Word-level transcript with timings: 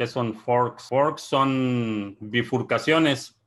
¿Qué 0.00 0.06
son 0.06 0.34
forks? 0.34 0.88
Forks 0.88 1.20
son 1.20 2.16
bifurcaciones 2.20 3.38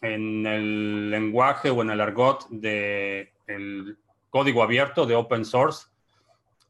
en 0.00 0.46
el 0.46 1.10
lenguaje 1.10 1.68
o 1.68 1.82
en 1.82 1.90
el 1.90 2.00
argot 2.00 2.48
del 2.48 3.98
código 4.30 4.62
abierto 4.62 5.04
de 5.04 5.16
open 5.16 5.44
source. 5.44 5.88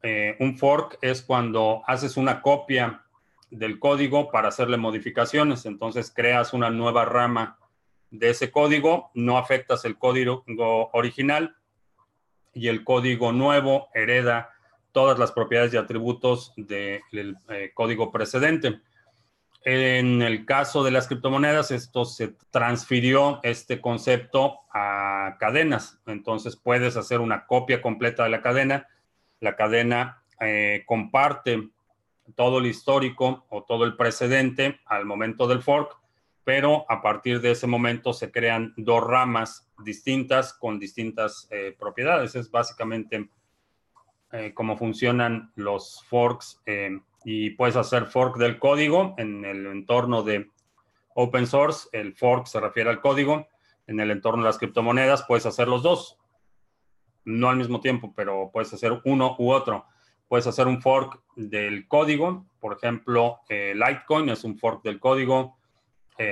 Eh, 0.03 0.35
un 0.41 0.57
fork 0.57 0.97
es 1.01 1.21
cuando 1.21 1.83
haces 1.87 2.17
una 2.17 2.41
copia 2.41 3.05
del 3.49 3.79
código 3.79 4.29
para 4.29 4.49
hacerle 4.49 4.75
modificaciones. 4.75 5.65
Entonces 5.65 6.11
creas 6.13 6.51
una 6.51 6.69
nueva 6.69 7.05
rama 7.05 7.59
de 8.09 8.31
ese 8.31 8.51
código, 8.51 9.09
no 9.13 9.37
afectas 9.37 9.85
el 9.85 9.97
código 9.97 10.43
original 10.91 11.55
y 12.53 12.67
el 12.67 12.83
código 12.83 13.31
nuevo 13.31 13.87
hereda 13.93 14.49
todas 14.91 15.17
las 15.19 15.31
propiedades 15.31 15.73
y 15.73 15.77
atributos 15.77 16.53
del 16.55 17.37
eh, 17.49 17.71
código 17.73 18.11
precedente. 18.11 18.81
En 19.63 20.23
el 20.23 20.45
caso 20.45 20.83
de 20.83 20.89
las 20.89 21.07
criptomonedas, 21.07 21.69
esto 21.69 22.03
se 22.03 22.35
transfirió 22.49 23.39
este 23.43 23.79
concepto 23.79 24.61
a 24.73 25.37
cadenas. 25.39 25.99
Entonces 26.07 26.55
puedes 26.55 26.97
hacer 26.97 27.19
una 27.19 27.45
copia 27.45 27.81
completa 27.81 28.23
de 28.23 28.29
la 28.29 28.41
cadena. 28.41 28.87
La 29.39 29.55
cadena 29.55 30.23
eh, 30.39 30.83
comparte 30.87 31.69
todo 32.35 32.57
el 32.57 32.65
histórico 32.65 33.45
o 33.49 33.63
todo 33.63 33.85
el 33.85 33.95
precedente 33.95 34.79
al 34.85 35.05
momento 35.05 35.47
del 35.47 35.61
fork, 35.61 35.95
pero 36.43 36.85
a 36.89 37.01
partir 37.01 37.41
de 37.41 37.51
ese 37.51 37.67
momento 37.67 38.13
se 38.13 38.31
crean 38.31 38.73
dos 38.77 39.03
ramas 39.03 39.69
distintas 39.83 40.53
con 40.53 40.79
distintas 40.79 41.47
eh, 41.51 41.75
propiedades. 41.77 42.33
Es 42.35 42.49
básicamente 42.49 43.29
eh, 44.33 44.53
cómo 44.53 44.77
funcionan 44.77 45.51
los 45.55 46.03
forks 46.07 46.61
eh, 46.65 47.01
y 47.25 47.49
puedes 47.51 47.75
hacer 47.75 48.05
fork 48.05 48.37
del 48.37 48.59
código 48.59 49.13
en 49.17 49.43
el 49.43 49.65
entorno 49.65 50.23
de 50.23 50.49
open 51.15 51.45
source. 51.45 51.89
El 51.91 52.13
fork 52.15 52.47
se 52.47 52.61
refiere 52.61 52.89
al 52.89 53.01
código. 53.01 53.47
En 53.87 53.99
el 53.99 54.09
entorno 54.09 54.43
de 54.43 54.47
las 54.47 54.57
criptomonedas 54.57 55.23
puedes 55.27 55.45
hacer 55.45 55.67
los 55.67 55.83
dos. 55.83 56.17
No 57.25 57.49
al 57.49 57.57
mismo 57.57 57.81
tiempo, 57.81 58.13
pero 58.15 58.49
puedes 58.53 58.73
hacer 58.73 59.01
uno 59.03 59.35
u 59.37 59.51
otro. 59.51 59.85
Puedes 60.29 60.47
hacer 60.47 60.65
un 60.67 60.81
fork 60.81 61.21
del 61.35 61.87
código. 61.89 62.45
Por 62.61 62.77
ejemplo, 62.77 63.41
eh, 63.49 63.73
Litecoin 63.75 64.29
es 64.29 64.45
un 64.45 64.57
fork 64.57 64.81
del 64.83 64.99
código. 64.99 65.57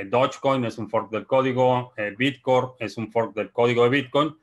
Dogecoin 0.05 0.65
es 0.65 0.77
un 0.77 0.87
fork 0.87 1.09
del 1.09 1.25
código. 1.25 1.93
Bitcoin 2.15 2.73
es 2.77 2.95
un 2.95 3.11
fork 3.11 3.33
del 3.33 3.51
código 3.51 3.83
de 3.85 3.89
Bitcoin 3.89 4.37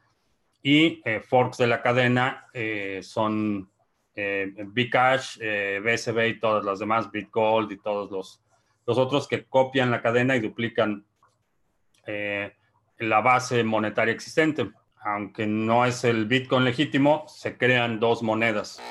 y 0.66 1.00
eh, 1.04 1.20
forks 1.20 1.58
de 1.58 1.68
la 1.68 1.80
cadena 1.80 2.48
eh, 2.52 2.98
son 3.00 3.70
eh, 4.16 4.52
Bcash, 4.66 5.38
BSB 5.38 6.26
y 6.26 6.40
todas 6.40 6.64
las 6.64 6.80
demás, 6.80 7.08
BitGold 7.08 7.70
y 7.70 7.76
todos 7.76 8.10
los, 8.10 8.42
los 8.84 8.98
otros 8.98 9.28
que 9.28 9.44
copian 9.44 9.92
la 9.92 10.02
cadena 10.02 10.34
y 10.34 10.40
duplican 10.40 11.06
la 12.98 13.20
base 13.20 13.62
monetaria 13.62 14.12
existente. 14.12 14.68
Aunque 15.04 15.46
no 15.46 15.84
es 15.84 16.02
el 16.02 16.26
Bitcoin 16.26 16.64
legítimo, 16.64 17.24
se 17.28 17.56
crean 17.56 18.00
dos 18.00 18.24
monedas. 18.24 18.82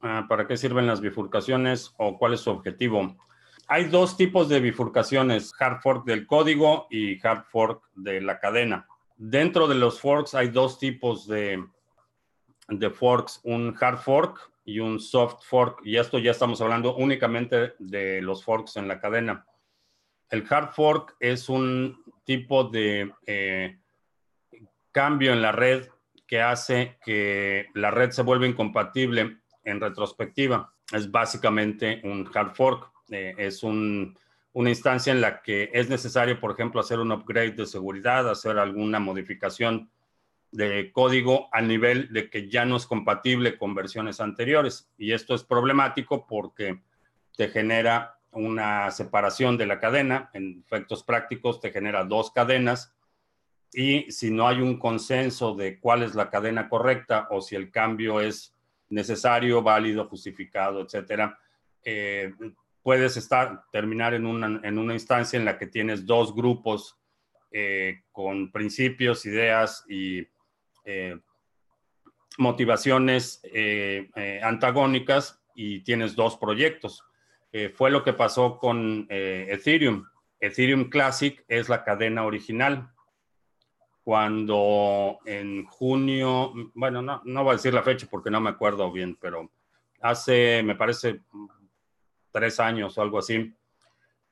Ah, 0.00 0.26
¿Para 0.28 0.48
qué 0.48 0.56
sirven 0.56 0.88
las 0.88 1.00
bifurcaciones 1.00 1.94
o 1.98 2.18
cuál 2.18 2.34
es 2.34 2.40
su 2.40 2.50
objetivo? 2.50 3.16
Hay 3.68 3.84
dos 3.84 4.16
tipos 4.16 4.48
de 4.48 4.58
bifurcaciones, 4.58 5.52
hard 5.56 5.80
fork 5.82 6.04
del 6.04 6.26
código 6.26 6.88
y 6.90 7.24
hard 7.24 7.44
fork 7.44 7.84
de 7.94 8.20
la 8.20 8.40
cadena. 8.40 8.88
Dentro 9.24 9.68
de 9.68 9.76
los 9.76 10.00
forks 10.00 10.34
hay 10.34 10.48
dos 10.48 10.80
tipos 10.80 11.28
de, 11.28 11.64
de 12.66 12.90
forks, 12.90 13.40
un 13.44 13.72
hard 13.80 13.98
fork 13.98 14.50
y 14.64 14.80
un 14.80 14.98
soft 14.98 15.44
fork. 15.44 15.78
Y 15.84 15.96
esto 15.96 16.18
ya 16.18 16.32
estamos 16.32 16.60
hablando 16.60 16.96
únicamente 16.96 17.74
de 17.78 18.20
los 18.20 18.42
forks 18.42 18.78
en 18.78 18.88
la 18.88 18.98
cadena. 18.98 19.46
El 20.28 20.44
hard 20.50 20.72
fork 20.72 21.14
es 21.20 21.48
un 21.48 22.02
tipo 22.24 22.64
de 22.64 23.12
eh, 23.24 23.78
cambio 24.90 25.32
en 25.32 25.40
la 25.40 25.52
red 25.52 25.86
que 26.26 26.42
hace 26.42 26.98
que 27.04 27.68
la 27.74 27.92
red 27.92 28.10
se 28.10 28.22
vuelva 28.22 28.48
incompatible 28.48 29.38
en 29.62 29.80
retrospectiva. 29.80 30.74
Es 30.90 31.08
básicamente 31.08 32.00
un 32.02 32.28
hard 32.34 32.56
fork. 32.56 32.90
Eh, 33.08 33.36
es 33.38 33.62
un 33.62 34.18
una 34.52 34.70
instancia 34.70 35.12
en 35.12 35.20
la 35.20 35.42
que 35.42 35.70
es 35.72 35.88
necesario, 35.88 36.38
por 36.38 36.52
ejemplo, 36.52 36.80
hacer 36.80 36.98
un 36.98 37.12
upgrade 37.12 37.52
de 37.52 37.66
seguridad, 37.66 38.28
hacer 38.28 38.58
alguna 38.58 38.98
modificación 38.98 39.90
de 40.50 40.92
código 40.92 41.48
a 41.52 41.62
nivel 41.62 42.12
de 42.12 42.28
que 42.28 42.48
ya 42.48 42.66
no 42.66 42.76
es 42.76 42.86
compatible 42.86 43.56
con 43.56 43.74
versiones 43.74 44.20
anteriores. 44.20 44.90
Y 44.98 45.12
esto 45.12 45.34
es 45.34 45.42
problemático 45.42 46.26
porque 46.26 46.82
te 47.36 47.48
genera 47.48 48.18
una 48.32 48.90
separación 48.90 49.56
de 49.56 49.66
la 49.66 49.80
cadena. 49.80 50.30
En 50.34 50.62
efectos 50.66 51.02
prácticos 51.02 51.58
te 51.58 51.72
genera 51.72 52.04
dos 52.04 52.30
cadenas. 52.30 52.94
Y 53.72 54.10
si 54.12 54.30
no 54.30 54.46
hay 54.46 54.60
un 54.60 54.78
consenso 54.78 55.54
de 55.54 55.80
cuál 55.80 56.02
es 56.02 56.14
la 56.14 56.28
cadena 56.28 56.68
correcta 56.68 57.28
o 57.30 57.40
si 57.40 57.56
el 57.56 57.70
cambio 57.70 58.20
es 58.20 58.54
necesario, 58.90 59.62
válido, 59.62 60.06
justificado, 60.06 60.82
etcétera, 60.82 61.38
eh, 61.82 62.34
puedes 62.82 63.16
estar, 63.16 63.64
terminar 63.70 64.14
en 64.14 64.26
una, 64.26 64.60
en 64.62 64.78
una 64.78 64.94
instancia 64.94 65.38
en 65.38 65.44
la 65.44 65.58
que 65.58 65.66
tienes 65.66 66.04
dos 66.04 66.34
grupos 66.34 66.98
eh, 67.50 68.02
con 68.12 68.50
principios, 68.50 69.26
ideas 69.26 69.84
y 69.88 70.26
eh, 70.84 71.18
motivaciones 72.38 73.40
eh, 73.44 74.08
antagónicas 74.42 75.40
y 75.54 75.80
tienes 75.80 76.16
dos 76.16 76.36
proyectos. 76.38 77.04
fue 77.74 77.90
lo 77.90 78.02
que 78.02 78.14
pasó 78.14 78.56
con 78.56 79.06
Ethereum. 79.10 80.06
Ethereum 80.40 80.88
Classic 80.88 81.44
es 81.46 81.68
la 81.68 81.84
cadena 81.84 82.24
original. 82.24 82.88
Cuando 84.02 85.18
en 85.26 85.66
junio, 85.66 86.54
bueno, 86.74 87.02
no, 87.02 87.20
no 87.24 87.44
voy 87.44 87.52
a 87.52 87.56
decir 87.56 87.74
la 87.74 87.82
fecha 87.82 88.08
porque 88.10 88.30
no 88.30 88.40
me 88.40 88.50
acuerdo 88.50 88.90
bien, 88.90 89.16
pero 89.20 89.50
hace, 90.00 90.62
me 90.64 90.74
parece, 90.74 91.20
tres 92.32 92.58
años 92.58 92.96
o 92.96 93.02
algo 93.02 93.18
así, 93.18 93.54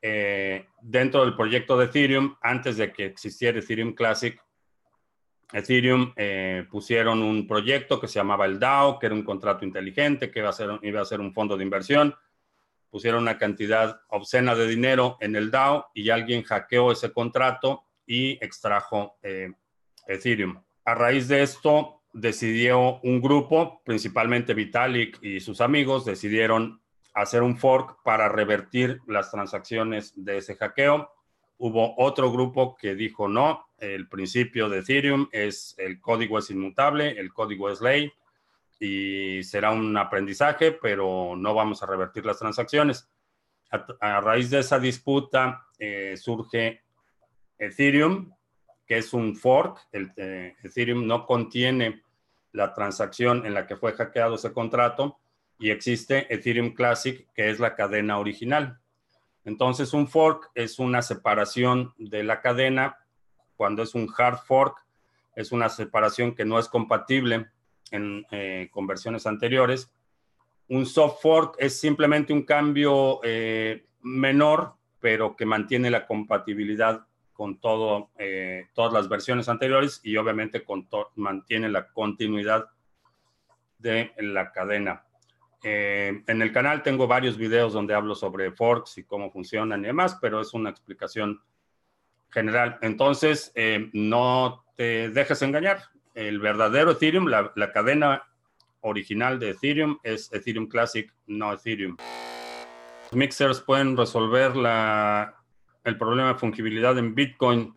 eh, 0.03 0.67
dentro 0.81 1.25
del 1.25 1.37
proyecto 1.37 1.77
de 1.77 1.87
Ethereum, 1.87 2.37
antes 2.41 2.79
de 2.79 2.93
que 2.93 3.07
existiera 3.07 3.59
Ethereum 3.59 3.95
Classic, 3.95 4.41
Ethereum 5.53 6.13
eh, 6.17 6.65
pusieron 6.71 7.23
un 7.23 7.47
proyecto 7.47 8.01
que 8.01 8.09
se 8.09 8.21
llamaba 8.21 8.47
el 8.47 8.59
DAO, 8.59 8.99
que 8.99 9.07
era 9.07 9.15
un 9.15 9.25
contrato 9.25 9.65
inteligente, 9.65 10.31
que 10.31 10.39
iba 10.39 10.49
a, 10.49 10.53
ser, 10.53 10.79
iba 10.83 11.01
a 11.01 11.05
ser 11.05 11.21
un 11.21 11.35
fondo 11.35 11.57
de 11.57 11.65
inversión. 11.65 12.15
Pusieron 12.89 13.23
una 13.23 13.39
cantidad 13.39 14.01
obscena 14.09 14.55
de 14.55 14.67
dinero 14.67 15.17
en 15.21 15.37
el 15.37 15.51
DAO 15.51 15.91
y 15.95 16.11
alguien 16.11 16.43
hackeó 16.43 16.93
ese 16.93 17.13
contrato 17.13 17.85
y 18.07 18.33
extrajo 18.45 19.19
eh, 19.23 19.53
Ethereum. 20.07 20.63
A 20.85 20.95
raíz 20.95 21.29
de 21.29 21.43
esto, 21.43 22.03
decidió 22.13 23.01
un 23.03 23.21
grupo, 23.21 23.83
principalmente 23.85 24.55
Vitalik 24.55 25.23
y 25.23 25.41
sus 25.41 25.61
amigos, 25.61 26.05
decidieron 26.05 26.81
hacer 27.15 27.43
un 27.43 27.59
fork 27.59 28.03
para 28.03 28.29
revertir 28.29 29.01
las 29.07 29.31
transacciones 29.31 30.13
de 30.17 30.39
ese 30.39 30.57
hackeo. 30.57 31.11
Hubo 31.59 31.95
otro 31.99 32.33
grupo 32.33 32.77
que 32.77 32.95
dijo 32.95 33.29
no, 33.29 33.67
el 33.79 34.09
principio 34.09 34.69
de 34.69 34.79
Ethereum 34.79 35.29
es 35.33 35.75
el 35.79 36.01
código 36.01 36.39
es 36.39 36.51
inmutable, 36.51 37.19
el 37.19 37.33
código 37.33 37.71
es 37.71 37.81
ley 37.81 38.13
y 38.79 39.43
será 39.43 39.73
un 39.73 39.97
aprendizaje, 39.97 40.73
pero 40.73 41.35
no 41.37 41.55
vamos 41.55 41.83
a 41.83 41.87
revertir 41.87 42.25
las 42.25 42.39
transacciones. 42.39 43.09
A, 44.01 44.21
raíz 44.21 44.51
de 44.51 44.61
esa 44.61 44.79
disputa 44.79 45.67
eh, 45.79 46.17
surge 46.17 46.83
Ethereum, 47.59 48.33
que 48.87 48.99
es 48.99 49.13
un 49.13 49.37
fork. 49.37 49.87
El, 49.93 50.13
eh, 50.17 50.57
Ethereum 50.63 51.07
no 51.07 51.27
contiene 51.27 52.03
la 52.53 52.73
transacción 52.73 53.47
en 53.47 53.55
la 53.55 53.67
que 53.67 53.77
fue 53.77 53.93
hackeado 53.93 54.35
ese 54.37 54.53
contrato 54.53 55.20
y 55.61 55.71
existe 55.71 56.27
Ethereum 56.33 56.73
Classic, 56.73 57.29
que 57.35 57.51
es 57.51 57.61
la 57.61 57.75
cadena 57.75 58.19
original. 58.19 58.81
Entonces, 59.45 59.93
un 59.93 60.09
fork 60.09 60.51
es 60.55 60.79
una 60.79 61.03
separación 61.03 61.93
de 61.99 62.25
la 62.25 62.41
cadena. 62.41 62.99
Cuando 63.57 63.83
es 63.83 63.95
un 63.95 64.09
hard 64.17 64.39
fork, 64.39 64.85
es 65.37 65.53
una 65.53 65.69
separación 65.69 66.35
que 66.35 66.47
no 66.47 66.59
es 66.59 66.67
compatible 66.67 67.47
en, 67.91 68.27
eh, 68.31 68.71
con 68.73 68.89
anteriores. 69.27 69.93
Un 70.69 70.87
soft 70.87 71.21
fork 71.21 71.57
es 71.59 71.79
simplemente 71.79 72.33
un 72.33 72.43
cambio 72.43 73.21
eh, 73.23 73.87
menor, 74.01 74.75
pero 74.99 75.37
que 75.37 75.45
mantiene 75.45 75.91
la 75.91 76.07
compatibilidad 76.07 77.07
con 77.35 77.59
todo, 77.59 78.11
eh, 78.19 78.69
todas 78.75 78.93
las 78.93 79.09
versiones 79.09 79.49
anteriores 79.49 80.01
y 80.05 80.17
obviamente 80.17 80.65
mantiene 81.17 81.69
la 81.69 81.89
continuidad 81.89 82.69
de 83.79 84.13
la 84.19 84.53
cadena. 84.53 85.05
Eh, 85.63 86.23
en 86.27 86.43
el 86.43 86.53
canal 86.53 86.83
tengo 86.83 87.07
varios 87.07 87.37
videos 87.37 87.73
donde 87.73 87.95
hablo 87.95 88.15
sobre 88.15 88.51
forks 88.53 88.99
y 88.99 89.05
cómo 89.05 89.31
funcionan 89.31 89.83
y 89.83 89.89
demás, 89.89 90.19
pero 90.21 90.41
es 90.41 90.55
una 90.55 90.71
explicación 90.71 91.41
general. 92.31 92.79
Entonces, 92.83 93.53
eh, 93.55 93.91
no 93.93 94.65
te 94.77 95.11
dejes 95.11 95.43
engañar. 95.43 95.83
El 96.15 96.39
verdadero 96.39 96.93
Ethereum, 96.93 97.27
la, 97.27 97.53
la, 97.55 97.73
cadena 97.73 98.25
original 98.81 99.39
de 99.39 99.51
Ethereum 99.51 99.99
es 100.03 100.33
Ethereum 100.33 100.67
Classic, 100.67 101.13
no 101.27 101.53
Ethereum. 101.53 101.97
Mixers 103.13 103.61
pueden 103.61 103.97
resolver 103.97 104.57
la, 104.57 105.35
el 105.85 105.97
problema 105.99 106.33
de 106.33 106.39
fungibilidad 106.39 106.97
en 106.99 107.15
Bitcoin. 107.15 107.75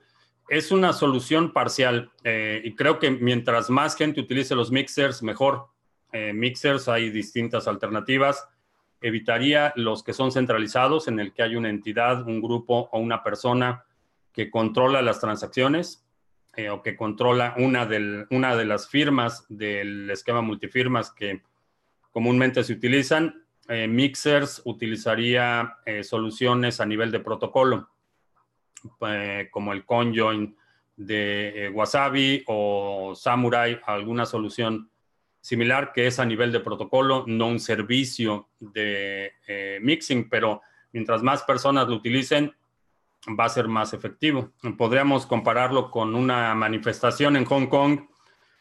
Es 0.50 0.72
una 0.72 0.94
solución 0.94 1.52
parcial 1.52 2.12
eh, 2.24 2.62
y 2.64 2.76
creo 2.76 3.00
que 3.00 3.12
mientras 3.12 3.70
más 3.70 3.96
gente 3.96 4.22
utilice 4.22 4.56
los 4.56 4.72
mixers, 4.72 5.24
mejor. 5.24 5.68
Eh, 6.14 6.32
mixers 6.34 6.88
hay 6.88 7.10
distintas 7.10 7.68
alternativas. 7.68 8.48
Evitaría 9.02 9.74
los 9.76 10.04
que 10.04 10.14
son 10.14 10.32
centralizados, 10.32 11.10
en 11.10 11.20
el 11.20 11.34
que 11.34 11.44
hay 11.44 11.58
una 11.58 11.70
entidad, 11.70 12.26
un 12.26 12.42
grupo 12.42 12.90
o 12.92 13.00
una 13.00 13.22
persona 13.22 13.84
que 14.32 14.50
controla 14.50 15.02
las 15.02 15.20
transacciones 15.20 16.06
eh, 16.56 16.70
o 16.70 16.82
que 16.82 16.96
controla 16.96 17.54
una, 17.58 17.86
de 17.86 18.66
las 18.66 18.88
firmas 18.88 19.46
del 19.50 20.10
esquema 20.10 20.42
multifirmas 20.42 21.12
que 21.12 21.42
comúnmente 22.12 22.64
se 22.64 22.74
utilizan. 22.74 23.44
Mixers 23.66 24.62
utilizaría 24.66 25.78
soluciones 26.02 26.82
a 26.82 26.86
nivel 26.86 27.12
de 27.12 27.22
protocolo 27.22 27.88
eh, 29.08 29.48
como 29.52 29.74
el 29.74 29.86
conjoin 29.86 30.56
de 30.96 31.66
eh, 31.66 31.70
Wasabi 31.70 32.44
o 32.48 33.14
Samurai, 33.16 33.80
alguna 33.86 34.26
solución 34.26 34.90
similar 35.44 35.92
que 35.92 36.08
es 36.08 36.20
a 36.20 36.26
nivel 36.26 36.54
de 36.54 36.62
protocolo, 36.62 37.26
no 37.28 37.48
un 37.48 37.60
servicio 37.60 38.48
de 38.62 39.34
eh, 39.46 39.78
mixing, 39.82 40.30
pero 40.30 40.62
mientras 40.94 41.22
más 41.22 41.44
personas 41.44 41.90
lo 41.90 41.96
utilicen, 41.96 42.56
va 43.38 43.46
a 43.46 43.50
ser 43.50 43.68
más 43.68 43.94
efectivo. 43.94 44.54
Podríamos 44.78 45.26
compararlo 45.26 45.92
con 45.92 46.16
una 46.16 46.56
manifestación 46.56 47.36
en 47.36 47.44
Hong 47.44 47.68
Kong. 47.68 48.08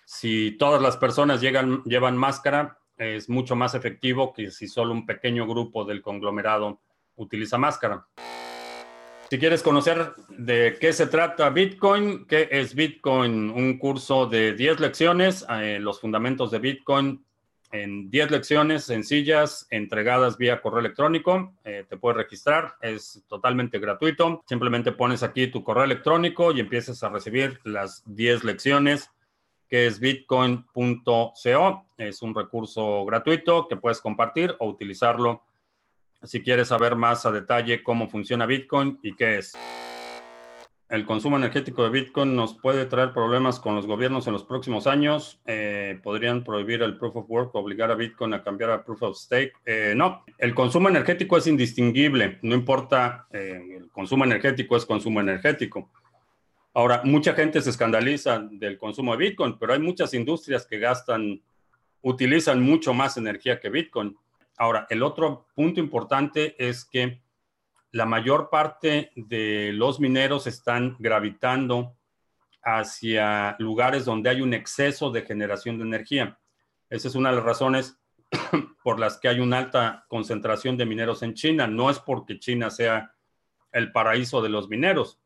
Si 0.05 0.57
todas 0.59 0.83
las 0.83 0.97
personas 0.97 1.41
llevan 1.41 2.17
máscara, 2.17 2.79
es 2.97 3.29
mucho 3.29 3.55
más 3.55 3.77
efectivo 3.77 4.33
que 4.33 4.51
si 4.51 4.67
solo 4.67 4.93
un 4.93 5.07
pequeño 5.07 5.47
grupo 5.47 5.85
del 5.85 6.03
conglomerado 6.03 6.81
utiliza 7.15 7.59
máscara. 7.59 8.09
Si 9.33 9.39
quieres 9.39 9.63
conocer 9.63 10.13
de 10.29 10.77
qué 10.79 10.93
se 10.93 11.07
trata 11.07 11.49
Bitcoin, 11.49 12.27
qué 12.27 12.51
es 12.51 12.75
Bitcoin, 12.75 13.49
un 13.49 13.79
curso 13.79 14.27
de 14.27 14.53
10 14.53 14.79
lecciones, 14.79 15.47
eh, 15.49 15.79
los 15.81 16.03
fundamentos 16.03 16.51
de 16.51 16.59
Bitcoin 16.59 17.25
en 17.71 18.11
10 18.11 18.31
lecciones 18.31 18.85
sencillas 18.85 19.67
entregadas 19.71 20.37
vía 20.37 20.61
correo 20.61 20.81
electrónico. 20.81 21.55
Eh, 21.65 21.87
te 21.89 21.97
puedes 21.97 22.19
registrar, 22.19 22.75
es 22.83 23.25
totalmente 23.27 23.79
gratuito. 23.79 24.43
Simplemente 24.47 24.93
pones 24.93 25.23
aquí 25.23 25.47
tu 25.47 25.65
correo 25.65 25.85
electrónico 25.85 26.53
y 26.53 26.61
empiezas 26.61 27.03
a 27.03 27.09
recibir 27.09 27.59
las 27.65 28.03
10 28.05 28.45
lecciones 28.45 29.09
que 29.67 29.87
es 29.87 29.99
bitcoin.co. 29.99 31.33
Es 31.97 32.21
un 32.21 32.35
recurso 32.35 33.07
gratuito 33.07 33.67
que 33.67 33.77
puedes 33.77 34.03
compartir 34.03 34.55
o 34.59 34.69
utilizarlo 34.69 35.43
si 36.25 36.43
quieres 36.43 36.69
saber 36.69 36.97
más 36.97 37.27
a 37.27 37.33
detalle 37.33 37.83
cómo 37.83 38.09
funciona 38.09 38.47
Bitcoin 38.47 38.99
y 39.03 39.15
qué 39.15 39.39
es. 39.39 39.57
El 40.93 41.07
consumo 41.07 41.39
energético 41.39 41.85
de 41.85 41.89
Bitcoin 41.89 42.37
nos 42.37 42.53
puede 42.53 42.85
traer 42.85 43.15
problemas 43.15 43.59
con 43.59 43.75
los 43.75 43.87
gobiernos 43.87 44.27
en 44.27 44.35
los 44.35 44.45
próximos 44.45 44.87
años. 44.87 45.41
Eh, 45.47 45.99
¿Podrían 46.03 46.45
prohibir 46.45 46.83
el 46.83 46.99
Proof 46.99 47.17
of 47.17 47.31
Work 47.31 47.55
o 47.55 47.61
obligar 47.61 47.91
a 47.91 47.95
Bitcoin 47.95 48.35
a 48.35 48.43
cambiar 48.43 48.69
a 48.73 48.85
Proof 48.85 49.03
of 49.03 49.17
Stake? 49.17 49.55
Eh, 49.65 49.95
no, 49.97 50.23
el 50.37 50.55
consumo 50.55 50.91
energético 50.91 51.39
es 51.39 51.47
indistinguible. 51.47 52.39
No 52.43 52.55
importa, 52.55 53.27
eh, 53.33 53.79
el 53.79 53.89
consumo 53.91 54.25
energético 54.25 54.77
es 54.77 54.85
consumo 54.85 55.23
energético. 55.23 55.91
Ahora, 56.75 57.01
mucha 57.05 57.33
gente 57.33 57.63
se 57.63 57.71
escandaliza 57.71 58.47
del 58.51 58.77
consumo 58.77 59.13
de 59.13 59.29
Bitcoin, 59.29 59.59
pero 59.59 59.73
hay 59.73 59.79
muchas 59.79 60.13
industrias 60.13 60.67
que 60.67 60.79
gastan, 60.79 61.41
utilizan 62.03 62.63
mucho 62.63 62.93
más 62.93 63.17
energía 63.17 63.59
que 63.59 63.71
Bitcoin. 63.71 64.15
Ahora, 64.57 64.87
el 64.91 65.03
otro 65.03 65.49
punto 65.55 65.81
importante 65.81 66.55
es 66.59 66.85
que 66.85 67.23
la 67.91 68.07
mayor 68.07 68.49
parte 68.51 69.13
de 69.17 69.73
los 69.73 70.01
mineros 70.01 70.47
están 70.47 70.97
gravitando 70.99 71.97
hacia 72.63 73.57
lugares 73.59 74.05
donde 74.05 74.31
hay 74.31 74.41
un 74.41 74.55
exceso 74.55 75.11
de 75.11 75.23
generación 75.23 75.79
de 75.79 75.85
energía. 75.85 76.39
Esa 76.89 77.09
es 77.09 77.15
una 77.15 77.31
de 77.31 77.37
las 77.37 77.45
razones 77.45 77.99
por 78.83 78.99
las 78.99 79.19
que 79.19 79.29
hay 79.29 79.41
una 79.41 79.59
alta 79.59 80.07
concentración 80.09 80.77
de 80.77 80.87
mineros 80.87 81.23
en 81.23 81.35
China. 81.35 81.67
No 81.67 81.91
es 81.91 81.99
porque 81.99 82.39
China 82.39 82.71
sea 82.71 83.15
el 83.73 83.93
paraíso 83.93 84.43
de 84.43 84.49
los 84.49 84.69
mineros. 84.69 85.21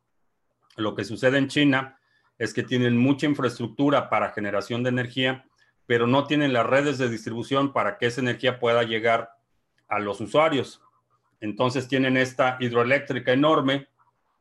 Lo 0.77 0.95
que 0.95 1.05
sucede 1.05 1.39
en 1.39 1.49
China 1.49 1.99
es 2.39 2.53
que 2.53 2.63
tienen 2.63 2.97
mucha 2.97 3.27
infraestructura 3.27 4.09
para 4.11 4.33
generación 4.33 4.83
de 4.83 4.91
energía 4.91 5.47
pero 5.87 6.07
no 6.07 6.27
tienen 6.27 6.53
las 6.53 6.67
redes 6.67 6.99
de 6.99 7.09
distribución 7.09 7.73
para 7.73 7.97
que 7.97 8.07
esa 8.07 8.21
energía 8.21 8.59
pueda 8.59 8.83
llegar 8.83 9.31
a 9.89 9.99
los 9.99 10.21
usuarios. 10.21 10.83
Entonces 11.41 11.89
tienen 11.89 12.17
esta 12.17 12.57
hidroeléctrica 12.61 13.33
enorme 13.33 13.89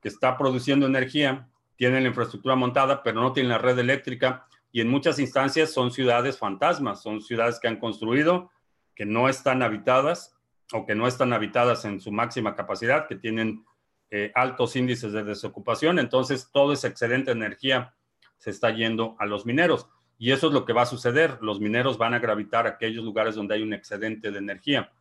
que 0.01 0.09
está 0.09 0.37
produciendo 0.37 0.85
energía, 0.85 1.47
tienen 1.75 2.03
la 2.03 2.09
infraestructura 2.09 2.55
montada, 2.55 3.03
pero 3.03 3.21
no 3.21 3.33
tienen 3.33 3.51
la 3.51 3.57
red 3.57 3.77
eléctrica 3.77 4.47
y 4.71 4.81
en 4.81 4.89
muchas 4.89 5.19
instancias 5.19 5.71
son 5.71 5.91
ciudades 5.91 6.37
fantasmas, 6.37 7.01
son 7.01 7.21
ciudades 7.21 7.59
que 7.59 7.67
han 7.67 7.79
construido, 7.79 8.51
que 8.95 9.05
no 9.05 9.29
están 9.29 9.61
habitadas 9.61 10.35
o 10.73 10.85
que 10.85 10.95
no 10.95 11.07
están 11.07 11.31
habitadas 11.33 11.85
en 11.85 12.01
su 12.01 12.11
máxima 12.11 12.55
capacidad, 12.55 13.07
que 13.07 13.15
tienen 13.15 13.65
eh, 14.09 14.31
altos 14.35 14.75
índices 14.75 15.13
de 15.13 15.23
desocupación. 15.23 15.99
Entonces 15.99 16.49
todo 16.51 16.73
ese 16.73 16.87
excedente 16.87 17.31
de 17.31 17.37
energía 17.37 17.93
se 18.37 18.49
está 18.49 18.69
yendo 18.71 19.15
a 19.19 19.25
los 19.25 19.45
mineros. 19.45 19.87
Y 20.17 20.31
eso 20.31 20.47
es 20.47 20.53
lo 20.53 20.65
que 20.65 20.73
va 20.73 20.83
a 20.83 20.87
suceder. 20.87 21.37
Los 21.41 21.59
mineros 21.59 21.97
van 21.97 22.13
a 22.13 22.19
gravitar 22.19 22.65
a 22.65 22.71
aquellos 22.71 23.03
lugares 23.03 23.35
donde 23.35 23.55
hay 23.55 23.61
un 23.61 23.73
excedente 23.73 24.31
de 24.31 24.37
energía. 24.37 24.91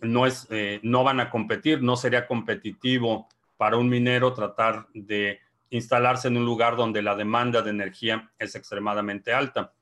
No, 0.00 0.26
es, 0.26 0.46
eh, 0.50 0.80
no 0.82 1.02
van 1.04 1.20
a 1.20 1.30
competir, 1.30 1.82
no 1.82 1.96
sería 1.96 2.26
competitivo 2.26 3.28
para 3.56 3.76
un 3.76 3.88
minero 3.88 4.32
tratar 4.32 4.86
de 4.92 5.40
instalarse 5.70 6.28
en 6.28 6.36
un 6.36 6.44
lugar 6.44 6.76
donde 6.76 7.02
la 7.02 7.16
demanda 7.16 7.62
de 7.62 7.70
energía 7.70 8.30
es 8.38 8.54
extremadamente 8.54 9.32
alta. 9.32 9.72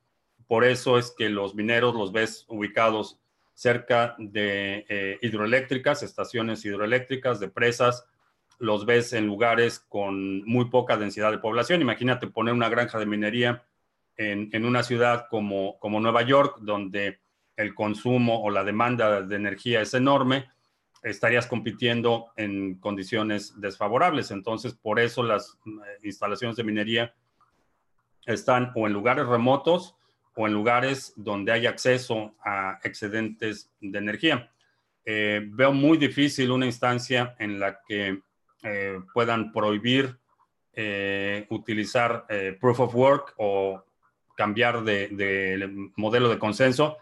Por 0.47 0.65
eso 0.65 0.99
es 0.99 1.15
que 1.17 1.29
los 1.29 1.55
mineros 1.55 1.95
los 1.95 2.13
ves 2.13 2.45
ubicados 2.49 3.19
cerca 3.55 4.15
de 4.19 4.87
eh, 4.89 5.19
hidroeléctricas, 5.23 6.03
estaciones 6.03 6.65
hidroeléctricas, 6.65 7.41
de 7.41 7.49
presas, 7.49 8.07
los 8.59 8.87
ves 8.87 9.13
en 9.13 9.27
lugares 9.27 9.81
con 9.81 10.45
muy 10.45 10.67
poca 10.67 10.97
densidad 10.97 11.31
de 11.31 11.39
población. 11.39 11.83
Imagínate 11.83 12.27
poner 12.27 12.55
una 12.55 12.69
granja 12.69 12.99
de 12.99 13.07
minería 13.07 13.65
en, 14.17 14.65
una 14.65 14.83
ciudad 14.83 15.27
como, 15.31 15.79
como 15.79 16.01
Nueva 16.01 16.23
York, 16.23 16.59
donde 16.61 17.21
el 17.57 17.75
consumo 17.75 18.43
o 18.43 18.51
la 18.51 18.65
demanda 18.65 19.23
de 19.23 19.37
energía 19.37 19.81
es 19.81 19.95
enorme, 19.95 20.49
estarías 21.03 21.47
compitiendo 21.47 22.33
en 22.37 22.77
condiciones 22.77 23.61
desfavorables. 23.61 24.31
Entonces, 24.31 24.75
por 24.75 25.01
eso 25.01 25.23
las 25.23 25.59
eh, 25.67 25.71
instalaciones 26.05 26.57
de 26.57 26.65
minería 26.65 27.15
están 28.25 28.73
o 28.75 28.87
en 28.87 28.93
lugares 28.93 29.27
remotos 29.27 29.97
o 30.37 30.47
en 30.47 30.55
lugares 30.55 31.13
donde 31.17 31.53
hay 31.53 31.67
acceso 31.67 32.35
a 32.45 32.79
excedentes 32.85 33.71
de 33.81 33.99
energía. 33.99 34.51
Eh, 35.05 35.43
veo 35.45 35.73
muy 35.73 35.99
difícil 35.99 36.53
una 36.53 36.67
instancia 36.67 37.35
en 37.39 37.59
la 37.59 37.81
que 37.87 38.23
eh, 38.63 39.01
puedan 39.13 39.53
prohibir 39.53 40.19
utilizar 41.51 42.25
proof 42.59 42.81
of 42.81 42.95
work 42.95 43.35
o 43.37 43.85
cambiar 44.37 44.85
de, 44.85 45.91
modelo 45.97 46.29
de 46.29 46.39
consenso. 46.39 46.99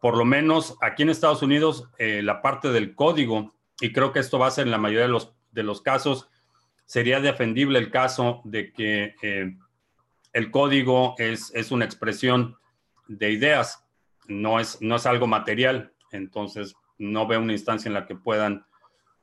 Por 0.00 0.16
lo 0.16 0.24
menos 0.24 0.76
aquí 0.80 1.02
en 1.02 1.10
Estados 1.10 1.42
Unidos, 1.42 1.88
eh, 1.98 2.22
la 2.22 2.42
parte 2.42 2.70
del 2.70 2.94
código, 2.94 3.54
y 3.80 3.92
creo 3.92 4.12
que 4.12 4.20
esto 4.20 4.38
va 4.38 4.46
a 4.46 4.50
ser 4.50 4.66
en 4.66 4.70
la 4.70 4.78
mayoría 4.78 5.06
de 5.06 5.12
los, 5.12 5.34
de 5.52 5.62
los 5.62 5.82
casos, 5.82 6.28
sería 6.86 7.20
defendible 7.20 7.78
el 7.78 7.90
caso 7.90 8.40
de 8.44 8.72
que 8.72 9.14
eh, 9.22 9.56
el 10.32 10.50
código 10.50 11.14
es, 11.18 11.52
es, 11.54 11.70
una 11.70 11.84
expresión 11.84 12.56
de 13.08 13.30
ideas, 13.30 13.86
no 14.26 14.60
es, 14.60 14.80
no 14.80 14.96
es 14.96 15.06
algo 15.06 15.26
material. 15.26 15.92
Entonces, 16.12 16.74
no 16.98 17.26
veo 17.26 17.40
una 17.40 17.52
instancia 17.52 17.88
en 17.88 17.94
la 17.94 18.06
que 18.06 18.16
puedan 18.16 18.64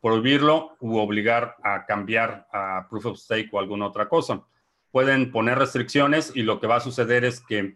prohibirlo 0.01 0.75
u 0.79 0.97
obligar 0.97 1.55
a 1.63 1.85
cambiar 1.85 2.47
a 2.51 2.87
proof 2.89 3.07
of 3.07 3.17
stake 3.17 3.49
o 3.51 3.59
alguna 3.59 3.87
otra 3.87 4.07
cosa 4.07 4.43
pueden 4.91 5.31
poner 5.31 5.57
restricciones 5.57 6.31
y 6.35 6.43
lo 6.43 6.59
que 6.59 6.67
va 6.67 6.77
a 6.77 6.81
suceder 6.81 7.25
es 7.25 7.41
que 7.41 7.75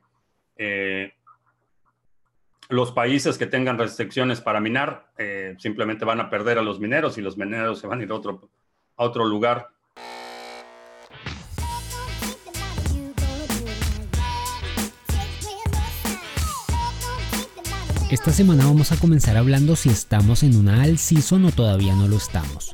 eh, 0.58 1.14
los 2.70 2.92
países 2.92 3.38
que 3.38 3.48
tengan 3.48 3.78
restricciones 3.78 4.42
para 4.42 4.60
minar 4.60 5.12
eh, 5.18 5.56
simplemente 5.60 6.06
van 6.06 6.20
a 6.20 6.30
perder 6.30 6.58
a 6.58 6.62
los 6.62 6.80
mineros 6.80 7.18
y 7.18 7.22
los 7.22 7.38
mineros 7.38 7.80
se 7.80 7.88
van 7.88 8.00
a 8.00 8.04
ir 8.04 8.12
a 8.12 8.16
otro, 8.16 8.50
a 8.96 9.04
otro 9.04 9.26
lugar. 9.26 9.70
Esta 18.10 18.32
semana 18.32 18.66
vamos 18.66 18.92
a 18.92 18.98
comenzar 18.98 19.38
hablando 19.38 19.78
si 19.78 19.88
estamos 19.88 20.44
en 20.44 20.58
una 20.58 20.84
all 20.84 20.98
season 20.98 21.46
o 21.46 21.52
todavía 21.52 21.96
no 21.96 22.10
lo 22.10 22.18
estamos. 22.18 22.74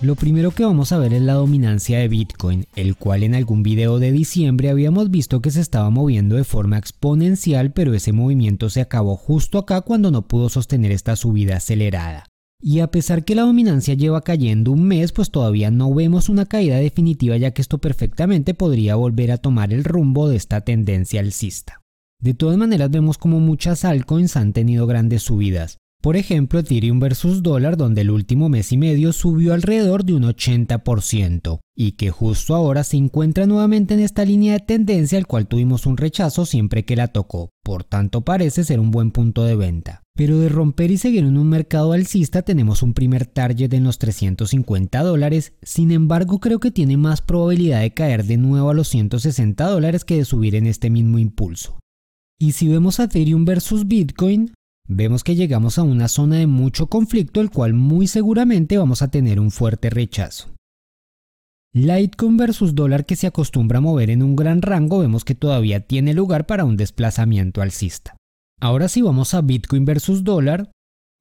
Lo 0.00 0.14
primero 0.14 0.52
que 0.52 0.64
vamos 0.64 0.92
a 0.92 0.98
ver 0.98 1.12
es 1.12 1.22
la 1.22 1.32
dominancia 1.32 1.98
de 1.98 2.06
Bitcoin, 2.06 2.66
el 2.76 2.94
cual 2.94 3.24
en 3.24 3.34
algún 3.34 3.64
video 3.64 3.98
de 3.98 4.12
diciembre 4.12 4.70
habíamos 4.70 5.10
visto 5.10 5.42
que 5.42 5.50
se 5.50 5.60
estaba 5.60 5.90
moviendo 5.90 6.36
de 6.36 6.44
forma 6.44 6.78
exponencial, 6.78 7.72
pero 7.72 7.92
ese 7.92 8.12
movimiento 8.12 8.70
se 8.70 8.80
acabó 8.80 9.16
justo 9.16 9.58
acá 9.58 9.80
cuando 9.80 10.12
no 10.12 10.28
pudo 10.28 10.50
sostener 10.50 10.92
esta 10.92 11.16
subida 11.16 11.56
acelerada. 11.56 12.26
Y 12.62 12.78
a 12.78 12.92
pesar 12.92 13.24
que 13.24 13.34
la 13.34 13.42
dominancia 13.42 13.94
lleva 13.94 14.20
cayendo 14.20 14.70
un 14.70 14.84
mes, 14.84 15.10
pues 15.10 15.32
todavía 15.32 15.72
no 15.72 15.92
vemos 15.92 16.28
una 16.28 16.46
caída 16.46 16.76
definitiva 16.76 17.36
ya 17.36 17.50
que 17.50 17.62
esto 17.62 17.78
perfectamente 17.78 18.54
podría 18.54 18.94
volver 18.94 19.32
a 19.32 19.38
tomar 19.38 19.72
el 19.72 19.82
rumbo 19.82 20.28
de 20.28 20.36
esta 20.36 20.60
tendencia 20.60 21.18
alcista. 21.18 21.82
De 22.20 22.34
todas 22.34 22.56
maneras 22.56 22.90
vemos 22.90 23.18
como 23.18 23.40
muchas 23.40 23.84
altcoins 23.84 24.36
han 24.36 24.52
tenido 24.52 24.86
grandes 24.86 25.24
subidas. 25.24 25.78
Por 26.00 26.16
ejemplo, 26.16 26.60
Ethereum 26.60 27.00
versus 27.00 27.42
dólar, 27.42 27.76
donde 27.76 28.02
el 28.02 28.10
último 28.10 28.48
mes 28.48 28.70
y 28.70 28.76
medio 28.76 29.12
subió 29.12 29.52
alrededor 29.52 30.04
de 30.04 30.14
un 30.14 30.22
80%, 30.22 31.58
y 31.76 31.92
que 31.92 32.10
justo 32.10 32.54
ahora 32.54 32.84
se 32.84 32.96
encuentra 32.96 33.46
nuevamente 33.46 33.94
en 33.94 34.00
esta 34.00 34.24
línea 34.24 34.52
de 34.52 34.60
tendencia, 34.60 35.18
al 35.18 35.26
cual 35.26 35.48
tuvimos 35.48 35.86
un 35.86 35.96
rechazo 35.96 36.46
siempre 36.46 36.84
que 36.84 36.94
la 36.94 37.08
tocó, 37.08 37.50
por 37.64 37.82
tanto 37.82 38.20
parece 38.20 38.62
ser 38.62 38.78
un 38.78 38.92
buen 38.92 39.10
punto 39.10 39.42
de 39.42 39.56
venta. 39.56 40.02
Pero 40.14 40.38
de 40.38 40.48
romper 40.48 40.92
y 40.92 40.98
seguir 40.98 41.24
en 41.24 41.36
un 41.36 41.48
mercado 41.48 41.92
alcista 41.92 42.42
tenemos 42.42 42.84
un 42.84 42.94
primer 42.94 43.26
target 43.26 43.72
en 43.74 43.82
los 43.82 43.98
350 43.98 45.02
dólares, 45.02 45.54
sin 45.62 45.90
embargo 45.90 46.38
creo 46.38 46.60
que 46.60 46.70
tiene 46.70 46.96
más 46.96 47.22
probabilidad 47.22 47.80
de 47.80 47.92
caer 47.92 48.24
de 48.24 48.36
nuevo 48.36 48.70
a 48.70 48.74
los 48.74 48.88
160 48.88 49.68
dólares 49.68 50.04
que 50.04 50.16
de 50.18 50.24
subir 50.24 50.54
en 50.54 50.68
este 50.68 50.90
mismo 50.90 51.18
impulso. 51.18 51.78
Y 52.40 52.52
si 52.52 52.68
vemos 52.68 53.00
a 53.00 53.04
Ethereum 53.04 53.44
versus 53.44 53.88
Bitcoin, 53.88 54.52
vemos 54.88 55.22
que 55.22 55.36
llegamos 55.36 55.78
a 55.78 55.82
una 55.82 56.08
zona 56.08 56.36
de 56.36 56.46
mucho 56.46 56.88
conflicto, 56.88 57.40
el 57.40 57.50
cual 57.50 57.74
muy 57.74 58.06
seguramente 58.06 58.78
vamos 58.78 59.02
a 59.02 59.08
tener 59.08 59.38
un 59.38 59.50
fuerte 59.50 59.90
rechazo. 59.90 60.48
Litecoin 61.74 62.38
versus 62.38 62.74
dólar 62.74 63.04
que 63.04 63.14
se 63.14 63.26
acostumbra 63.26 63.78
a 63.78 63.82
mover 63.82 64.10
en 64.10 64.22
un 64.22 64.34
gran 64.34 64.62
rango, 64.62 65.00
vemos 65.00 65.24
que 65.24 65.34
todavía 65.34 65.80
tiene 65.80 66.14
lugar 66.14 66.46
para 66.46 66.64
un 66.64 66.76
desplazamiento 66.76 67.60
alcista. 67.60 68.16
Ahora 68.60 68.88
si 68.88 69.02
vamos 69.02 69.34
a 69.34 69.42
Bitcoin 69.42 69.84
versus 69.84 70.24
dólar, 70.24 70.72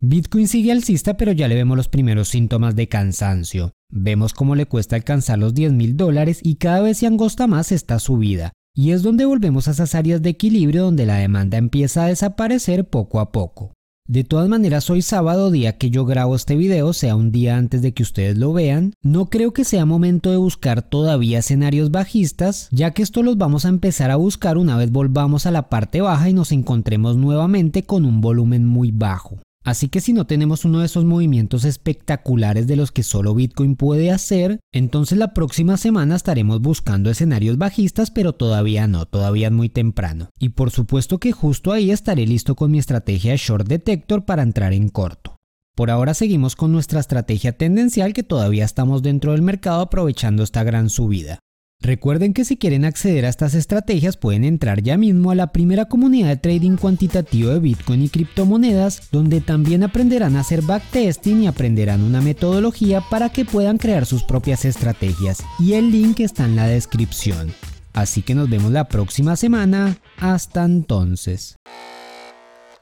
Bitcoin 0.01 0.47
sigue 0.47 0.71
alcista 0.71 1.17
pero 1.17 1.31
ya 1.31 1.47
le 1.47 1.55
vemos 1.55 1.75
los 1.75 1.89
primeros 1.89 2.29
síntomas 2.29 2.75
de 2.75 2.87
cansancio. 2.87 3.73
Vemos 3.91 4.33
cómo 4.33 4.55
le 4.55 4.65
cuesta 4.65 4.95
alcanzar 4.95 5.37
los 5.37 5.53
10 5.53 5.73
mil 5.73 5.97
dólares 5.97 6.39
y 6.41 6.55
cada 6.55 6.81
vez 6.81 6.99
se 6.99 7.07
angosta 7.07 7.47
más 7.47 7.71
esta 7.71 7.99
subida. 7.99 8.53
Y 8.77 8.91
es 8.91 9.01
donde 9.01 9.25
volvemos 9.25 9.67
a 9.67 9.71
esas 9.71 9.95
áreas 9.95 10.21
de 10.21 10.29
equilibrio 10.29 10.83
donde 10.83 11.07
la 11.07 11.15
demanda 11.15 11.57
empieza 11.57 12.03
a 12.03 12.09
desaparecer 12.09 12.87
poco 12.87 13.19
a 13.19 13.31
poco. 13.31 13.73
De 14.07 14.23
todas 14.23 14.47
maneras, 14.49 14.87
hoy 14.91 15.01
sábado, 15.01 15.49
día 15.49 15.79
que 15.79 15.89
yo 15.89 16.05
grabo 16.05 16.35
este 16.35 16.55
video, 16.55 16.93
sea 16.93 17.15
un 17.15 17.31
día 17.31 17.57
antes 17.57 17.81
de 17.81 17.95
que 17.95 18.03
ustedes 18.03 18.37
lo 18.37 18.53
vean, 18.53 18.93
no 19.01 19.31
creo 19.31 19.51
que 19.51 19.63
sea 19.63 19.87
momento 19.87 20.29
de 20.29 20.37
buscar 20.37 20.83
todavía 20.83 21.39
escenarios 21.39 21.89
bajistas, 21.89 22.67
ya 22.69 22.91
que 22.91 23.01
esto 23.01 23.23
los 23.23 23.39
vamos 23.39 23.65
a 23.65 23.69
empezar 23.69 24.11
a 24.11 24.15
buscar 24.15 24.59
una 24.59 24.77
vez 24.77 24.91
volvamos 24.91 25.47
a 25.47 25.51
la 25.51 25.69
parte 25.69 26.01
baja 26.01 26.29
y 26.29 26.33
nos 26.33 26.51
encontremos 26.51 27.17
nuevamente 27.17 27.81
con 27.81 28.05
un 28.05 28.21
volumen 28.21 28.63
muy 28.63 28.91
bajo. 28.91 29.39
Así 29.67 29.89
que 29.89 29.99
si 29.99 30.13
no 30.13 30.25
tenemos 30.25 30.63
uno 30.63 30.79
de 30.79 30.85
esos 30.85 31.03
movimientos 31.03 31.65
espectaculares 31.65 32.67
de 32.67 32.77
los 32.77 32.93
que 32.93 33.03
solo 33.03 33.35
Bitcoin 33.35 33.75
puede 33.75 34.11
hacer, 34.11 34.61
entonces 34.71 35.17
la 35.17 35.33
próxima 35.33 35.75
semana 35.75 36.15
estaremos 36.15 36.61
buscando 36.61 37.09
escenarios 37.09 37.57
bajistas, 37.57 38.09
pero 38.09 38.31
todavía 38.31 38.87
no, 38.87 39.05
todavía 39.07 39.47
es 39.47 39.53
muy 39.53 39.67
temprano. 39.67 40.29
Y 40.39 40.49
por 40.49 40.71
supuesto 40.71 41.17
que 41.17 41.33
justo 41.33 41.73
ahí 41.73 41.91
estaré 41.91 42.25
listo 42.25 42.55
con 42.55 42.71
mi 42.71 42.79
estrategia 42.79 43.35
Short 43.35 43.67
Detector 43.67 44.23
para 44.23 44.41
entrar 44.41 44.71
en 44.71 44.87
corto. 44.87 45.35
Por 45.75 45.91
ahora 45.91 46.13
seguimos 46.13 46.55
con 46.55 46.71
nuestra 46.71 47.01
estrategia 47.01 47.51
tendencial 47.51 48.13
que 48.13 48.23
todavía 48.23 48.63
estamos 48.63 49.03
dentro 49.03 49.33
del 49.33 49.41
mercado 49.41 49.81
aprovechando 49.81 50.43
esta 50.43 50.63
gran 50.63 50.89
subida. 50.89 51.39
Recuerden 51.79 52.33
que 52.33 52.43
si 52.43 52.57
quieren 52.57 52.85
acceder 52.85 53.25
a 53.25 53.29
estas 53.29 53.53
estrategias 53.53 54.17
pueden 54.17 54.43
entrar 54.43 54.81
ya 54.81 54.97
mismo 54.97 55.29
a 55.29 55.35
la 55.35 55.51
primera 55.51 55.85
comunidad 55.85 56.29
de 56.29 56.37
trading 56.37 56.75
cuantitativo 56.75 57.51
de 57.51 57.59
Bitcoin 57.59 58.01
y 58.01 58.09
criptomonedas, 58.09 59.11
donde 59.11 59.41
también 59.41 59.83
aprenderán 59.83 60.35
a 60.35 60.39
hacer 60.39 60.63
backtesting 60.63 61.43
y 61.43 61.47
aprenderán 61.47 62.03
una 62.03 62.19
metodología 62.19 63.01
para 63.01 63.29
que 63.29 63.45
puedan 63.45 63.77
crear 63.77 64.07
sus 64.07 64.23
propias 64.23 64.65
estrategias. 64.65 65.43
Y 65.59 65.73
el 65.73 65.91
link 65.91 66.19
está 66.19 66.45
en 66.45 66.55
la 66.55 66.65
descripción. 66.65 67.53
Así 67.93 68.23
que 68.23 68.33
nos 68.33 68.49
vemos 68.49 68.71
la 68.71 68.87
próxima 68.87 69.35
semana. 69.35 69.97
Hasta 70.17 70.65
entonces. 70.65 71.57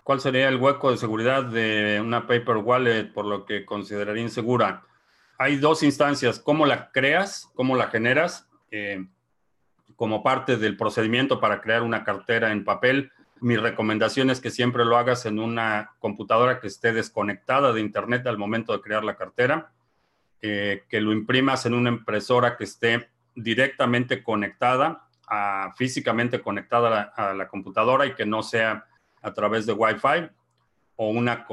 ¿Cuál 0.03 0.21
sería 0.21 0.47
el 0.47 0.55
hueco 0.55 0.91
de 0.91 0.97
seguridad 0.97 1.43
de 1.43 1.99
una 1.99 2.27
paper 2.27 2.57
wallet 2.57 3.11
por 3.13 3.25
lo 3.25 3.45
que 3.45 3.65
consideraría 3.65 4.23
insegura? 4.23 4.83
Hay 5.37 5.57
dos 5.57 5.83
instancias, 5.83 6.39
cómo 6.39 6.65
la 6.65 6.91
creas, 6.91 7.49
cómo 7.55 7.75
la 7.75 7.87
generas 7.87 8.44
eh, 8.71 9.05
como 9.95 10.23
parte 10.23 10.57
del 10.57 10.77
procedimiento 10.77 11.39
para 11.39 11.61
crear 11.61 11.83
una 11.83 12.03
cartera 12.03 12.51
en 12.51 12.63
papel, 12.63 13.11
mi 13.41 13.57
recomendación 13.57 14.29
es 14.29 14.39
que 14.39 14.49
siempre 14.49 14.85
lo 14.85 14.97
hagas 14.97 15.25
en 15.25 15.39
una 15.39 15.91
computadora 15.99 16.59
que 16.59 16.67
esté 16.67 16.93
desconectada 16.93 17.73
de 17.73 17.81
Internet 17.81 18.25
al 18.27 18.37
momento 18.37 18.73
de 18.73 18.81
crear 18.81 19.03
la 19.03 19.15
cartera, 19.15 19.71
eh, 20.41 20.83
que 20.89 21.01
lo 21.01 21.11
imprimas 21.11 21.65
en 21.65 21.73
una 21.73 21.89
impresora 21.89 22.57
que 22.57 22.63
esté 22.63 23.09
directamente 23.35 24.23
conectada, 24.23 25.07
a, 25.27 25.73
físicamente 25.75 26.41
conectada 26.41 27.13
a 27.15 27.33
la, 27.33 27.47
computadora 27.47 28.05
y 28.05 28.13
que 28.13 28.25
no 28.25 28.43
sea 28.43 28.85
a 29.21 29.33
través 29.33 29.65
de 29.65 29.73
Wi-Fi, 29.73 30.29
o 30.97 31.09
una, 31.09 31.45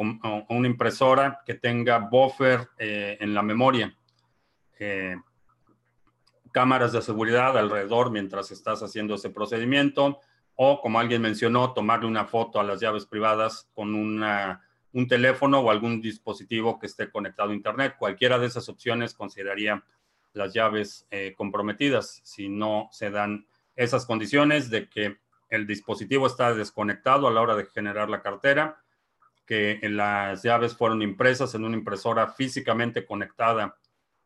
una 0.48 0.68
impresora 0.68 1.40
que 1.44 1.54
tenga 1.54 1.98
buffer 1.98 2.68
eh, 2.78 3.16
en 3.20 3.34
la 3.34 3.42
memoria 3.42 3.96
cámaras 6.52 6.92
de 6.92 7.02
seguridad 7.02 7.56
alrededor 7.58 8.10
mientras 8.10 8.50
estás 8.50 8.82
haciendo 8.82 9.14
ese 9.14 9.30
procedimiento 9.30 10.20
o, 10.54 10.80
como 10.80 11.00
alguien 11.00 11.22
mencionó, 11.22 11.72
tomarle 11.72 12.06
una 12.06 12.26
foto 12.26 12.60
a 12.60 12.64
las 12.64 12.80
llaves 12.80 13.06
privadas 13.06 13.68
con 13.74 13.94
un 13.94 15.08
teléfono 15.08 15.60
o 15.60 15.70
algún 15.70 16.00
dispositivo 16.00 16.78
que 16.78 16.86
esté 16.86 17.10
conectado 17.10 17.50
a 17.50 17.54
Internet. 17.54 17.96
Cualquiera 17.98 18.38
de 18.38 18.46
esas 18.46 18.68
opciones 18.68 19.14
consideraría 19.14 19.82
las 20.34 20.52
llaves 20.52 21.06
eh, 21.10 21.34
comprometidas 21.36 22.20
si 22.24 22.48
no 22.48 22.88
se 22.92 23.10
dan 23.10 23.46
esas 23.74 24.06
condiciones 24.06 24.70
de 24.70 24.88
que 24.88 25.18
el 25.48 25.66
dispositivo 25.66 26.26
está 26.26 26.54
desconectado 26.54 27.26
a 27.26 27.30
la 27.30 27.40
hora 27.40 27.56
de 27.56 27.66
generar 27.66 28.08
la 28.08 28.22
cartera, 28.22 28.82
que 29.46 29.80
las 29.82 30.42
llaves 30.42 30.74
fueron 30.76 31.02
impresas 31.02 31.54
en 31.54 31.64
una 31.64 31.76
impresora 31.76 32.28
físicamente 32.28 33.04
conectada 33.04 33.76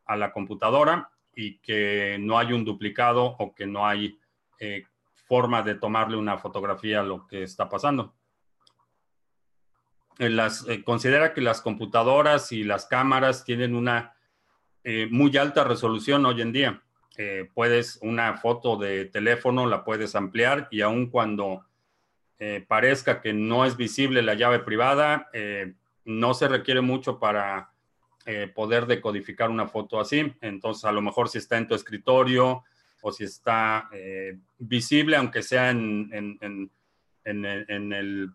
a 0.05 0.17
la 0.17 0.33
computadora 0.33 1.11
y 1.37 1.59
que 1.59 2.17
no 2.19 2.39
hay 2.39 2.53
un 2.53 2.65
duplicado 2.65 3.37
o 3.39 3.55
que 3.55 3.67
no 3.67 3.87
hay 3.87 4.19
eh, 4.59 4.85
forma 5.29 5.63
de 5.63 5.75
tomarle 5.75 6.17
una 6.17 6.39
fotografía 6.39 7.01
a 7.01 7.05
lo 7.05 7.27
que 7.27 7.43
está 7.43 7.69
pasando. 7.69 8.15
Eh, 10.19 10.35
eh, 10.69 10.83
considera 10.83 11.35
que 11.35 11.43
las 11.43 11.61
computadoras 11.61 12.53
y 12.53 12.65
las 12.65 12.87
cámaras 12.87 13.45
tienen 13.45 13.77
una 13.77 14.15
muy 15.11 15.37
alta 15.37 15.65
resolución 15.65 16.25
hoy 16.27 16.41
en 16.43 16.53
día. 16.53 16.81
puedes, 17.55 17.99
una 18.03 18.37
foto 18.37 18.77
de 18.77 19.07
teléfono 19.07 19.67
la 19.67 19.83
puedes 19.83 20.15
ampliar 20.15 20.69
y 20.71 20.81
aun 20.81 21.11
cuando 21.11 21.67
parezca 22.69 23.21
que 23.21 23.33
no 23.33 23.65
es 23.65 23.77
visible 23.77 24.23
la 24.23 24.35
llave 24.35 24.61
privada, 24.61 25.29
no 26.05 26.35
se 26.35 26.47
requiere 26.47 26.83
mucho 26.83 27.19
para 27.19 27.73
eh, 28.29 28.51
poder 28.53 28.87
decodificar 28.87 29.51
una 29.51 29.69
foto 29.69 30.01
así. 30.01 30.35
Entonces, 30.41 30.85
a 30.85 30.91
lo 30.91 31.01
mejor 31.01 31.29
si 31.29 31.39
está 31.39 31.57
en 31.59 31.69
tu 31.69 31.77
escritorio 31.77 32.65
o 33.01 33.13
si 33.13 33.23
está 33.23 33.89
eh, 33.93 34.37
visible, 34.59 35.17
aunque 35.17 35.45
sea 35.45 35.71
en, 35.71 36.11
en, 36.13 36.71
en, 37.25 37.93
el, 37.93 38.33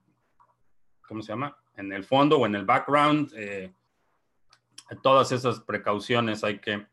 ¿cómo 1.06 1.22
se 1.22 1.34
llama? 1.34 1.58
En 1.76 1.92
el 1.92 2.06
fondo 2.06 2.40
o 2.40 2.46
en 2.46 2.56
el 2.56 2.64
background. 2.64 3.34
Eh, 3.36 3.74
todas 5.04 5.34
esas 5.34 5.60
precauciones 5.60 6.46
hay 6.46 6.60
que 6.60 6.88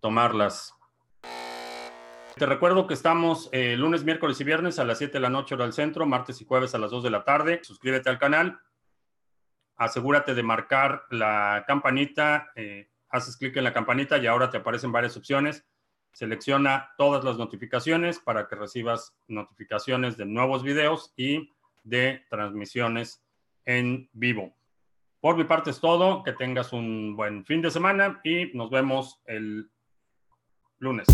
tomarlas. 0.00 0.74
Te 2.36 2.46
recuerdo 2.46 2.86
que 2.86 2.94
estamos 2.94 3.50
lunes, 3.52 4.04
miércoles 4.04 4.40
y 4.40 4.44
viernes 4.44 4.78
a 4.78 4.84
las 4.84 4.96
7 4.96 5.12
de 5.12 5.20
la 5.20 5.28
noche 5.28 5.54
hora 5.54 5.64
del 5.64 5.74
centro, 5.74 6.06
martes 6.06 6.40
y 6.40 6.46
jueves 6.46 6.74
a 6.74 6.78
las 6.78 6.90
2 6.90 7.02
de 7.02 7.10
la 7.10 7.24
tarde. 7.24 7.60
Suscríbete 7.62 8.08
al 8.08 8.18
canal 8.18 8.58
asegúrate 9.78 10.34
de 10.34 10.42
marcar 10.42 11.04
la 11.10 11.64
campanita, 11.66 12.50
eh, 12.56 12.90
haces 13.08 13.36
clic 13.36 13.56
en 13.56 13.64
la 13.64 13.72
campanita 13.72 14.18
y 14.18 14.26
ahora 14.26 14.50
te 14.50 14.58
aparecen 14.58 14.92
varias 14.92 15.16
opciones. 15.16 15.64
Selecciona 16.12 16.90
todas 16.98 17.24
las 17.24 17.38
notificaciones 17.38 18.18
para 18.18 18.48
que 18.48 18.56
recibas 18.56 19.16
notificaciones 19.28 20.16
de 20.16 20.26
nuevos 20.26 20.62
videos 20.62 21.12
y 21.16 21.54
de 21.84 22.24
transmisiones 22.28 23.24
en 23.64 24.10
vivo. 24.12 24.54
Por 25.20 25.36
mi 25.36 25.44
parte 25.44 25.70
es 25.70 25.80
todo, 25.80 26.22
que 26.22 26.32
tengas 26.32 26.72
un 26.72 27.16
buen 27.16 27.44
fin 27.44 27.62
de 27.62 27.70
semana 27.70 28.20
y 28.24 28.50
nos 28.54 28.70
vemos 28.70 29.20
el 29.26 29.70
lunes. 30.78 31.06